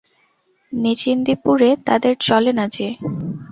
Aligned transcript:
নিশ্চিন্দিপুরে 0.73 1.69
তাদের 1.87 2.13
চলে 2.21 2.51
না 2.53 2.65
যে? 2.67 2.87